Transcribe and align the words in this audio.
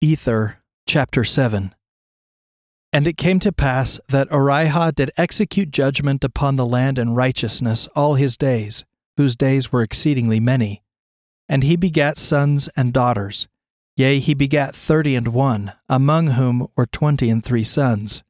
Ether, 0.00 0.62
chapter 0.86 1.24
7. 1.24 1.74
And 2.92 3.08
it 3.08 3.16
came 3.16 3.40
to 3.40 3.50
pass 3.50 3.98
that 4.08 4.30
Orihah 4.30 4.94
did 4.94 5.10
execute 5.16 5.72
judgment 5.72 6.22
upon 6.22 6.54
the 6.54 6.64
land 6.64 7.00
in 7.00 7.16
righteousness 7.16 7.88
all 7.96 8.14
his 8.14 8.36
days, 8.36 8.84
whose 9.16 9.34
days 9.34 9.72
were 9.72 9.82
exceedingly 9.82 10.38
many. 10.38 10.84
And 11.48 11.64
he 11.64 11.74
begat 11.74 12.16
sons 12.16 12.68
and 12.76 12.92
daughters. 12.92 13.48
Yea, 13.96 14.20
he 14.20 14.34
begat 14.34 14.76
thirty 14.76 15.16
and 15.16 15.28
one, 15.28 15.72
among 15.88 16.28
whom 16.28 16.68
were 16.76 16.86
twenty 16.86 17.28
and 17.28 17.42
three 17.42 17.64
sons. 17.64 18.22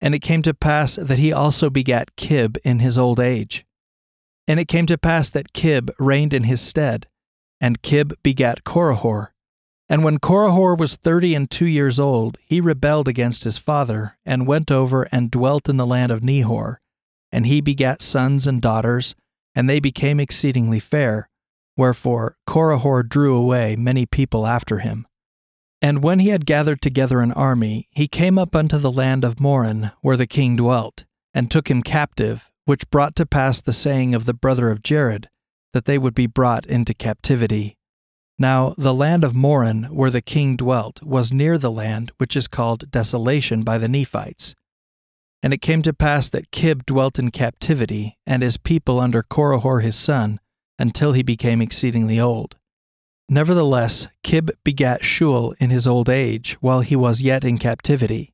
And 0.00 0.14
it 0.14 0.20
came 0.20 0.40
to 0.40 0.54
pass 0.54 0.96
that 0.96 1.18
he 1.18 1.34
also 1.34 1.68
begat 1.68 2.16
Kib 2.16 2.56
in 2.64 2.78
his 2.78 2.96
old 2.96 3.20
age. 3.20 3.66
And 4.46 4.58
it 4.58 4.68
came 4.68 4.86
to 4.86 4.96
pass 4.96 5.28
that 5.30 5.52
Kib 5.52 5.90
reigned 5.98 6.32
in 6.32 6.44
his 6.44 6.62
stead, 6.62 7.08
and 7.60 7.82
Kib 7.82 8.14
begat 8.22 8.64
Corihor. 8.64 9.32
And 9.88 10.04
when 10.04 10.18
Corihor 10.18 10.76
was 10.76 10.96
thirty 10.96 11.34
and 11.34 11.50
two 11.50 11.66
years 11.66 11.98
old, 11.98 12.36
he 12.44 12.60
rebelled 12.60 13.08
against 13.08 13.44
his 13.44 13.56
father, 13.56 14.18
and 14.26 14.46
went 14.46 14.70
over 14.70 15.04
and 15.04 15.30
dwelt 15.30 15.68
in 15.68 15.78
the 15.78 15.86
land 15.86 16.12
of 16.12 16.20
Nehor. 16.20 16.76
And 17.32 17.46
he 17.46 17.60
begat 17.60 18.02
sons 18.02 18.46
and 18.46 18.60
daughters, 18.60 19.14
and 19.54 19.68
they 19.68 19.80
became 19.80 20.20
exceedingly 20.20 20.80
fair. 20.80 21.28
Wherefore 21.76 22.36
Corihor 22.46 23.08
drew 23.08 23.34
away 23.34 23.76
many 23.76 24.04
people 24.04 24.46
after 24.46 24.80
him. 24.80 25.06
And 25.80 26.02
when 26.02 26.18
he 26.18 26.30
had 26.30 26.44
gathered 26.44 26.82
together 26.82 27.20
an 27.20 27.32
army, 27.32 27.88
he 27.92 28.08
came 28.08 28.36
up 28.36 28.56
unto 28.56 28.78
the 28.78 28.90
land 28.90 29.24
of 29.24 29.40
Moron, 29.40 29.92
where 30.00 30.16
the 30.16 30.26
king 30.26 30.56
dwelt, 30.56 31.04
and 31.32 31.50
took 31.50 31.70
him 31.70 31.82
captive, 31.82 32.50
which 32.64 32.90
brought 32.90 33.14
to 33.16 33.24
pass 33.24 33.60
the 33.60 33.72
saying 33.72 34.14
of 34.14 34.26
the 34.26 34.34
brother 34.34 34.70
of 34.70 34.82
Jared, 34.82 35.30
that 35.72 35.84
they 35.84 35.96
would 35.96 36.14
be 36.14 36.26
brought 36.26 36.66
into 36.66 36.92
captivity. 36.92 37.77
Now 38.38 38.74
the 38.78 38.94
land 38.94 39.24
of 39.24 39.34
Moron, 39.34 39.84
where 39.84 40.10
the 40.10 40.22
king 40.22 40.54
dwelt, 40.54 41.02
was 41.02 41.32
near 41.32 41.58
the 41.58 41.72
land 41.72 42.12
which 42.18 42.36
is 42.36 42.46
called 42.46 42.90
Desolation 42.90 43.64
by 43.64 43.78
the 43.78 43.88
Nephites. 43.88 44.54
And 45.42 45.52
it 45.52 45.60
came 45.60 45.82
to 45.82 45.92
pass 45.92 46.28
that 46.28 46.52
Kib 46.52 46.86
dwelt 46.86 47.18
in 47.18 47.32
captivity, 47.32 48.16
and 48.26 48.42
his 48.42 48.56
people 48.56 49.00
under 49.00 49.22
Corihor 49.22 49.82
his 49.82 49.96
son, 49.96 50.38
until 50.78 51.12
he 51.12 51.22
became 51.22 51.60
exceedingly 51.60 52.20
old. 52.20 52.56
Nevertheless, 53.28 54.06
Kib 54.22 54.50
begat 54.64 55.02
Shule 55.02 55.54
in 55.58 55.70
his 55.70 55.86
old 55.86 56.08
age, 56.08 56.56
while 56.60 56.80
he 56.80 56.96
was 56.96 57.20
yet 57.20 57.44
in 57.44 57.58
captivity. 57.58 58.32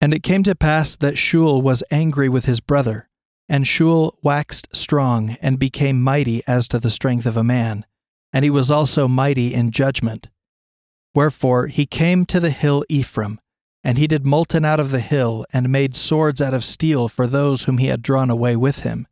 And 0.00 0.14
it 0.14 0.22
came 0.22 0.42
to 0.44 0.54
pass 0.54 0.96
that 0.96 1.18
Shule 1.18 1.62
was 1.62 1.84
angry 1.90 2.28
with 2.28 2.46
his 2.46 2.60
brother, 2.60 3.08
and 3.48 3.66
Shule 3.66 4.16
waxed 4.22 4.74
strong, 4.74 5.36
and 5.42 5.58
became 5.58 6.02
mighty 6.02 6.42
as 6.46 6.66
to 6.68 6.78
the 6.78 6.90
strength 6.90 7.26
of 7.26 7.36
a 7.36 7.44
man 7.44 7.84
and 8.32 8.44
he 8.44 8.50
was 8.50 8.70
also 8.70 9.06
mighty 9.06 9.52
in 9.52 9.70
judgment. 9.70 10.28
Wherefore 11.14 11.66
he 11.66 11.86
came 11.86 12.24
to 12.26 12.40
the 12.40 12.50
hill 12.50 12.84
Ephraim, 12.88 13.40
and 13.84 13.98
he 13.98 14.06
did 14.06 14.24
molten 14.24 14.64
out 14.64 14.80
of 14.80 14.90
the 14.90 15.00
hill, 15.00 15.44
and 15.52 15.68
made 15.68 15.94
swords 15.96 16.40
out 16.40 16.54
of 16.54 16.64
steel 16.64 17.08
for 17.08 17.26
those 17.26 17.64
whom 17.64 17.78
he 17.78 17.88
had 17.88 18.02
drawn 18.02 18.30
away 18.30 18.56
with 18.56 18.80
him. 18.80 19.06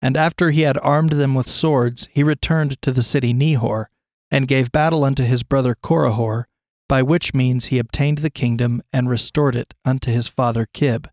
And 0.00 0.16
after 0.16 0.50
he 0.50 0.62
had 0.62 0.78
armed 0.78 1.12
them 1.12 1.34
with 1.34 1.48
swords, 1.48 2.08
he 2.12 2.22
returned 2.22 2.80
to 2.82 2.92
the 2.92 3.02
city 3.02 3.34
Nehor, 3.34 3.86
and 4.30 4.48
gave 4.48 4.72
battle 4.72 5.04
unto 5.04 5.24
his 5.24 5.42
brother 5.42 5.74
Corihor, 5.74 6.44
by 6.88 7.02
which 7.02 7.34
means 7.34 7.66
he 7.66 7.78
obtained 7.78 8.18
the 8.18 8.30
kingdom 8.30 8.82
and 8.92 9.08
restored 9.08 9.56
it 9.56 9.74
unto 9.84 10.10
his 10.10 10.28
father 10.28 10.66
Kib. 10.72 11.08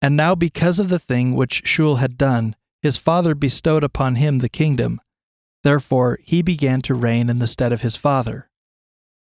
And 0.00 0.16
now, 0.16 0.34
because 0.34 0.78
of 0.78 0.88
the 0.88 0.98
thing 0.98 1.34
which 1.34 1.62
Shule 1.64 1.96
had 1.96 2.18
done, 2.18 2.56
his 2.82 2.96
father 2.98 3.34
bestowed 3.34 3.82
upon 3.82 4.16
him 4.16 4.38
the 4.38 4.48
kingdom, 4.48 5.00
Therefore 5.64 6.20
he 6.22 6.42
began 6.42 6.82
to 6.82 6.94
reign 6.94 7.28
in 7.28 7.40
the 7.40 7.46
stead 7.46 7.72
of 7.72 7.80
his 7.80 7.96
father. 7.96 8.48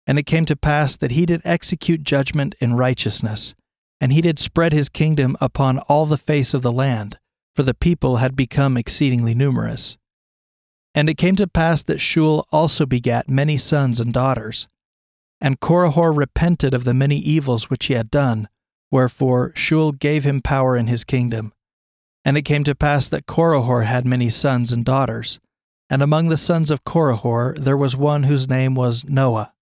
And 0.06 0.20
it 0.20 0.26
came 0.26 0.46
to 0.46 0.56
pass 0.56 0.98
that 0.98 1.12
he 1.12 1.26
did 1.26 1.42
execute 1.46 2.04
judgment 2.04 2.54
in 2.60 2.76
righteousness, 2.76 3.56
and 4.02 4.12
he 4.12 4.20
did 4.20 4.38
spread 4.38 4.74
his 4.74 4.90
kingdom 4.90 5.38
upon 5.40 5.80
all 5.80 6.06
the 6.06 6.18
face 6.18 6.54
of 6.54 6.62
the 6.62 6.72
land, 6.74 7.18
for 7.56 7.64
the 7.64 7.74
people 7.74 8.18
had 8.18 8.36
become 8.36 8.76
exceedingly 8.76 9.34
numerous. 9.34 9.98
And 10.94 11.10
it 11.10 11.18
came 11.18 11.38
to 11.38 11.48
pass 11.48 11.82
that 11.84 12.02
Shule 12.02 12.46
also 12.52 12.86
begat 12.86 13.30
many 13.30 13.56
sons 13.56 14.02
and 14.02 14.14
daughters. 14.14 14.68
And 15.40 15.62
Corihor 15.62 16.16
repented 16.16 16.74
of 16.74 16.84
the 16.84 16.94
many 16.94 17.18
evils 17.18 17.70
which 17.70 17.86
he 17.86 17.94
had 17.94 18.12
done, 18.12 18.50
wherefore 18.92 19.54
Shule 19.56 19.94
gave 19.94 20.26
him 20.26 20.42
power 20.42 20.76
in 20.76 20.88
his 20.88 21.06
kingdom. 21.06 21.54
And 22.26 22.38
it 22.38 22.44
came 22.44 22.66
to 22.66 22.76
pass 22.76 23.08
that 23.10 23.26
Corihor 23.26 23.86
had 23.86 24.06
many 24.06 24.30
sons 24.30 24.74
and 24.74 24.84
daughters. 24.84 25.40
And 25.94 26.02
among 26.02 26.30
the 26.30 26.38
sons 26.38 26.72
of 26.72 26.84
Corihor 26.84 27.56
there 27.56 27.78
was 27.78 27.96
one 27.96 28.24
whose 28.24 28.50
name 28.50 28.74
was 28.74 29.06
Noah. 29.06 29.54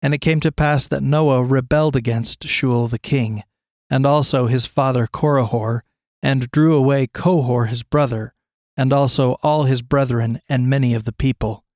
And 0.00 0.14
it 0.14 0.22
came 0.22 0.40
to 0.40 0.50
pass 0.50 0.88
that 0.88 1.02
Noah 1.02 1.44
rebelled 1.44 1.94
against 1.94 2.48
Shule 2.48 2.88
the 2.88 2.98
king, 2.98 3.44
and 3.90 4.06
also 4.06 4.46
his 4.46 4.64
father 4.64 5.06
Corihor, 5.06 5.82
and 6.22 6.50
drew 6.52 6.74
away 6.74 7.06
Cohor 7.06 7.68
his 7.68 7.82
brother, 7.82 8.32
and 8.78 8.94
also 8.94 9.36
all 9.42 9.64
his 9.64 9.82
brethren 9.82 10.40
and 10.48 10.70
many 10.70 10.94
of 10.94 11.04
the 11.04 11.12
people. 11.12 11.66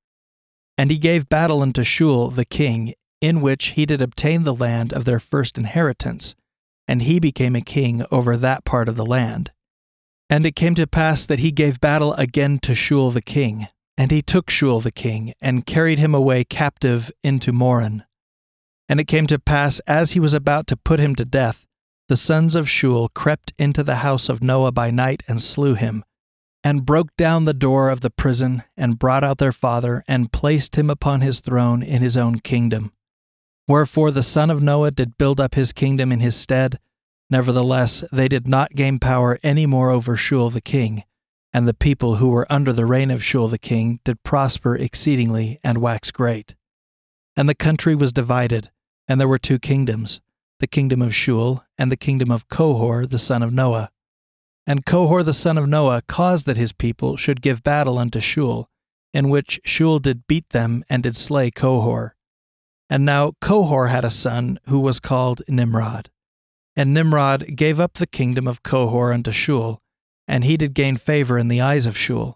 And 0.75 0.89
he 0.89 0.97
gave 0.97 1.29
battle 1.29 1.61
unto 1.61 1.83
Shule 1.83 2.31
the 2.31 2.45
king, 2.45 2.95
in 3.21 3.41
which 3.41 3.73
he 3.75 3.85
did 3.85 4.01
obtain 4.01 4.43
the 4.43 4.55
land 4.55 4.91
of 4.91 5.05
their 5.05 5.19
first 5.19 5.55
inheritance, 5.55 6.33
and 6.87 7.03
he 7.03 7.19
became 7.19 7.55
a 7.55 7.61
king 7.61 8.03
over 8.09 8.37
that 8.37 8.65
part 8.65 8.89
of 8.89 8.95
the 8.95 9.05
land. 9.05 9.51
And 10.29 10.45
it 10.45 10.55
came 10.55 10.75
to 10.75 10.87
pass 10.87 11.25
that 11.25 11.39
he 11.39 11.51
gave 11.51 11.79
battle 11.79 12.13
again 12.13 12.59
to 12.59 12.73
Shule 12.73 13.11
the 13.11 13.21
king, 13.21 13.67
and 13.97 14.11
he 14.11 14.21
took 14.21 14.49
Shule 14.49 14.81
the 14.81 14.91
king, 14.91 15.33
and 15.41 15.65
carried 15.65 15.99
him 15.99 16.13
away 16.13 16.43
captive 16.43 17.11
into 17.23 17.53
Moron. 17.53 18.03
And 18.89 18.99
it 18.99 19.07
came 19.07 19.27
to 19.27 19.39
pass, 19.39 19.79
as 19.87 20.11
he 20.11 20.19
was 20.19 20.33
about 20.33 20.67
to 20.67 20.77
put 20.77 20.99
him 20.99 21.15
to 21.15 21.25
death, 21.25 21.65
the 22.09 22.17
sons 22.17 22.55
of 22.55 22.69
Shule 22.69 23.09
crept 23.13 23.53
into 23.57 23.83
the 23.83 23.97
house 23.97 24.29
of 24.29 24.43
Noah 24.43 24.71
by 24.71 24.91
night 24.91 25.23
and 25.27 25.41
slew 25.41 25.73
him, 25.73 26.03
and 26.63 26.85
broke 26.85 27.15
down 27.17 27.45
the 27.45 27.53
door 27.53 27.89
of 27.89 28.01
the 28.01 28.09
prison, 28.09 28.63
and 28.75 28.99
brought 28.99 29.23
out 29.23 29.37
their 29.37 29.51
father, 29.51 30.03
and 30.07 30.31
placed 30.31 30.77
him 30.77 30.89
upon 30.89 31.21
his 31.21 31.39
throne 31.39 31.81
in 31.81 32.01
his 32.01 32.17
own 32.17 32.39
kingdom. 32.39 32.91
Wherefore 33.67 34.11
the 34.11 34.23
son 34.23 34.49
of 34.49 34.61
Noah 34.61 34.91
did 34.91 35.17
build 35.17 35.41
up 35.41 35.55
his 35.55 35.73
kingdom 35.73 36.11
in 36.11 36.21
his 36.21 36.35
stead, 36.35 36.79
Nevertheless, 37.29 38.03
they 38.11 38.27
did 38.27 38.47
not 38.47 38.75
gain 38.75 38.99
power 38.99 39.37
any 39.43 39.65
more 39.65 39.89
over 39.89 40.15
Shule 40.15 40.49
the 40.49 40.61
king, 40.61 41.03
and 41.51 41.67
the 41.67 41.73
people 41.73 42.15
who 42.15 42.29
were 42.29 42.47
under 42.49 42.71
the 42.71 42.85
reign 42.85 43.11
of 43.11 43.23
Shule 43.23 43.49
the 43.49 43.57
king 43.57 43.99
did 44.05 44.23
prosper 44.23 44.75
exceedingly 44.75 45.59
and 45.63 45.79
wax 45.79 46.09
great. 46.11 46.55
And 47.35 47.49
the 47.49 47.55
country 47.55 47.95
was 47.95 48.13
divided, 48.13 48.71
and 49.07 49.19
there 49.19 49.27
were 49.27 49.37
two 49.37 49.59
kingdoms, 49.59 50.21
the 50.59 50.67
kingdom 50.67 51.01
of 51.01 51.13
Shule 51.13 51.65
and 51.77 51.91
the 51.91 51.97
kingdom 51.97 52.31
of 52.31 52.47
Cohor 52.47 53.05
the 53.05 53.19
son 53.19 53.43
of 53.43 53.53
Noah. 53.53 53.91
And 54.65 54.85
Cohor 54.85 55.23
the 55.23 55.33
son 55.33 55.57
of 55.57 55.67
Noah 55.67 56.01
caused 56.07 56.45
that 56.45 56.57
his 56.57 56.71
people 56.71 57.17
should 57.17 57.41
give 57.41 57.63
battle 57.63 57.97
unto 57.97 58.19
Shule, 58.19 58.67
in 59.13 59.29
which 59.29 59.59
Shule 59.65 59.99
did 59.99 60.27
beat 60.27 60.49
them 60.49 60.83
and 60.89 61.03
did 61.03 61.15
slay 61.15 61.51
Cohor. 61.51 62.15
And 62.89 63.05
now 63.05 63.33
Cohor 63.41 63.89
had 63.89 64.05
a 64.05 64.09
son 64.09 64.59
who 64.67 64.79
was 64.79 64.99
called 64.99 65.41
Nimrod. 65.49 66.09
And 66.77 66.93
Nimrod 66.93 67.55
gave 67.55 67.79
up 67.79 67.95
the 67.95 68.05
kingdom 68.05 68.47
of 68.47 68.61
Cohor 68.61 69.11
unto 69.11 69.31
Shule, 69.31 69.79
and 70.27 70.43
he 70.43 70.57
did 70.57 70.75
gain 70.75 70.95
favor 70.95 71.39
in 71.39 71.47
the 71.47 71.59
eyes 71.59 71.87
of 71.87 71.97
Shule. 71.97 72.35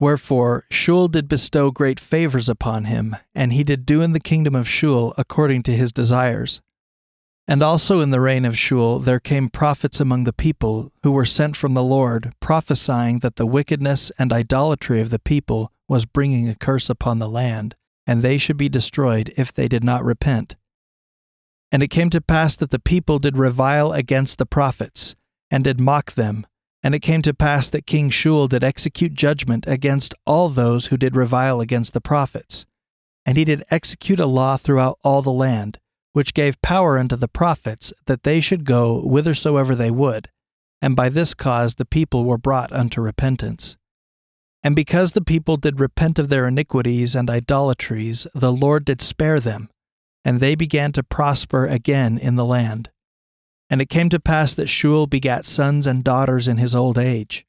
Wherefore 0.00 0.64
Shule 0.70 1.08
did 1.08 1.28
bestow 1.28 1.70
great 1.70 2.00
favors 2.00 2.48
upon 2.48 2.86
him, 2.86 3.16
and 3.34 3.52
he 3.52 3.62
did 3.62 3.84
do 3.84 4.00
in 4.00 4.12
the 4.12 4.18
kingdom 4.18 4.54
of 4.54 4.66
Shule 4.66 5.12
according 5.18 5.62
to 5.64 5.76
his 5.76 5.92
desires. 5.92 6.62
And 7.46 7.62
also 7.62 8.00
in 8.00 8.10
the 8.10 8.20
reign 8.20 8.46
of 8.46 8.56
Shule 8.56 8.98
there 8.98 9.20
came 9.20 9.50
prophets 9.50 10.00
among 10.00 10.24
the 10.24 10.32
people, 10.32 10.90
who 11.02 11.12
were 11.12 11.26
sent 11.26 11.54
from 11.54 11.74
the 11.74 11.82
Lord, 11.82 12.32
prophesying 12.40 13.18
that 13.18 13.36
the 13.36 13.46
wickedness 13.46 14.10
and 14.18 14.32
idolatry 14.32 15.02
of 15.02 15.10
the 15.10 15.18
people 15.18 15.70
was 15.86 16.06
bringing 16.06 16.48
a 16.48 16.54
curse 16.54 16.88
upon 16.88 17.18
the 17.18 17.28
land, 17.28 17.76
and 18.06 18.22
they 18.22 18.38
should 18.38 18.56
be 18.56 18.70
destroyed 18.70 19.34
if 19.36 19.52
they 19.52 19.68
did 19.68 19.84
not 19.84 20.02
repent. 20.02 20.56
And 21.72 21.82
it 21.82 21.88
came 21.88 22.10
to 22.10 22.20
pass 22.20 22.56
that 22.56 22.70
the 22.70 22.78
people 22.78 23.18
did 23.18 23.36
revile 23.36 23.92
against 23.92 24.38
the 24.38 24.46
prophets, 24.46 25.16
and 25.50 25.64
did 25.64 25.80
mock 25.80 26.12
them. 26.12 26.46
And 26.82 26.94
it 26.94 27.00
came 27.00 27.22
to 27.22 27.34
pass 27.34 27.68
that 27.70 27.86
King 27.86 28.10
Shule 28.10 28.46
did 28.46 28.62
execute 28.62 29.14
judgment 29.14 29.66
against 29.66 30.14
all 30.24 30.48
those 30.48 30.86
who 30.86 30.96
did 30.96 31.16
revile 31.16 31.60
against 31.60 31.92
the 31.92 32.00
prophets. 32.00 32.64
And 33.24 33.36
he 33.36 33.44
did 33.44 33.64
execute 33.70 34.20
a 34.20 34.26
law 34.26 34.56
throughout 34.56 34.98
all 35.02 35.22
the 35.22 35.32
land, 35.32 35.80
which 36.12 36.34
gave 36.34 36.62
power 36.62 36.96
unto 36.96 37.16
the 37.16 37.26
prophets 37.26 37.92
that 38.06 38.22
they 38.22 38.40
should 38.40 38.64
go 38.64 39.00
whithersoever 39.00 39.74
they 39.74 39.90
would. 39.90 40.30
And 40.80 40.94
by 40.94 41.08
this 41.08 41.34
cause 41.34 41.74
the 41.74 41.84
people 41.84 42.24
were 42.24 42.38
brought 42.38 42.72
unto 42.72 43.00
repentance. 43.00 43.76
And 44.62 44.76
because 44.76 45.12
the 45.12 45.24
people 45.24 45.56
did 45.56 45.80
repent 45.80 46.20
of 46.20 46.28
their 46.28 46.46
iniquities 46.46 47.16
and 47.16 47.28
idolatries, 47.28 48.28
the 48.34 48.52
Lord 48.52 48.84
did 48.84 49.02
spare 49.02 49.40
them 49.40 49.70
and 50.26 50.40
they 50.40 50.56
began 50.56 50.90
to 50.90 51.04
prosper 51.04 51.66
again 51.66 52.18
in 52.18 52.34
the 52.34 52.44
land. 52.44 52.90
And 53.70 53.80
it 53.80 53.88
came 53.88 54.08
to 54.08 54.18
pass 54.18 54.54
that 54.56 54.68
Shule 54.68 55.06
begat 55.06 55.44
sons 55.44 55.86
and 55.86 56.02
daughters 56.02 56.48
in 56.48 56.56
his 56.56 56.74
old 56.74 56.98
age. 56.98 57.46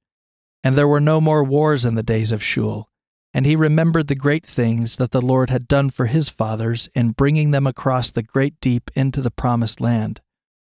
And 0.64 0.76
there 0.76 0.88
were 0.88 1.00
no 1.00 1.20
more 1.20 1.44
wars 1.44 1.86
in 1.86 1.96
the 1.96 2.04
days 2.04 2.32
of 2.32 2.44
Shule, 2.44 2.86
And 3.34 3.48
he 3.48 3.56
remembered 3.56 4.10
the 4.10 4.16
great 4.16 4.46
things 4.46 4.98
that 4.98 5.10
the 5.10 5.24
Lord 5.24 5.50
had 5.50 5.68
done 5.68 5.90
for 5.90 6.06
his 6.06 6.30
fathers 6.30 6.88
in 6.94 7.14
bringing 7.14 7.50
them 7.50 7.66
across 7.66 8.12
the 8.12 8.22
great 8.22 8.62
deep 8.62 8.92
into 8.94 9.22
the 9.22 9.32
promised 9.32 9.82
land. 9.82 10.22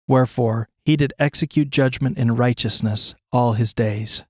Wherefore 0.06 0.70
he 0.82 0.96
did 0.96 1.12
execute 1.18 1.68
judgment 1.68 2.16
in 2.16 2.36
righteousness 2.36 3.16
all 3.32 3.52
his 3.52 3.74
days. 3.74 4.22